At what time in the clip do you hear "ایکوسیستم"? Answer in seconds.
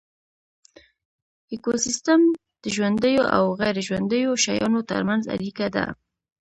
1.51-2.21